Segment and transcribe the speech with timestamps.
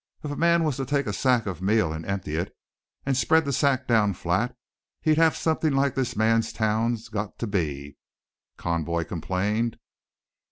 [0.23, 2.57] "If a man was to take a sack of meal and empty it,
[3.05, 4.57] and spread the sack down flat,
[5.03, 7.97] he'd have something like this man's town's got to be,"
[8.57, 9.77] Conboy complained.